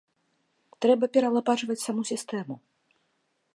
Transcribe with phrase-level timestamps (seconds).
[0.85, 2.53] Трэба пералапачваць саму сістэму.